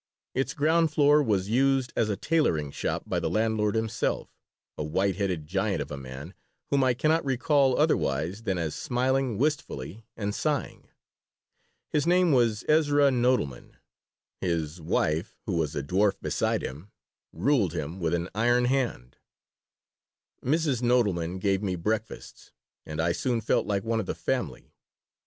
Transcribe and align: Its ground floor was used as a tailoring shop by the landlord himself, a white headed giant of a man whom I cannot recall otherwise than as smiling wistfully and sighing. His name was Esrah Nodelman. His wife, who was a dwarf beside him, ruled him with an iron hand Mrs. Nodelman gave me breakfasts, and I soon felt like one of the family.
Its 0.33 0.55
ground 0.55 0.91
floor 0.91 1.21
was 1.21 1.47
used 1.51 1.93
as 1.95 2.09
a 2.09 2.17
tailoring 2.17 2.71
shop 2.71 3.03
by 3.05 3.19
the 3.19 3.29
landlord 3.29 3.75
himself, 3.75 4.31
a 4.75 4.83
white 4.83 5.17
headed 5.17 5.45
giant 5.45 5.79
of 5.79 5.91
a 5.91 5.95
man 5.95 6.33
whom 6.71 6.83
I 6.83 6.95
cannot 6.95 7.23
recall 7.23 7.77
otherwise 7.77 8.41
than 8.41 8.57
as 8.57 8.73
smiling 8.73 9.37
wistfully 9.37 10.07
and 10.17 10.33
sighing. 10.33 10.87
His 11.91 12.07
name 12.07 12.31
was 12.31 12.63
Esrah 12.67 13.11
Nodelman. 13.13 13.75
His 14.39 14.81
wife, 14.81 15.37
who 15.45 15.53
was 15.57 15.75
a 15.75 15.83
dwarf 15.83 16.19
beside 16.19 16.63
him, 16.63 16.89
ruled 17.31 17.73
him 17.73 17.99
with 17.99 18.15
an 18.15 18.27
iron 18.33 18.65
hand 18.65 19.17
Mrs. 20.43 20.81
Nodelman 20.81 21.37
gave 21.37 21.61
me 21.61 21.75
breakfasts, 21.75 22.51
and 22.87 22.99
I 22.99 23.11
soon 23.11 23.39
felt 23.39 23.67
like 23.67 23.83
one 23.83 23.99
of 23.99 24.07
the 24.07 24.15
family. 24.15 24.73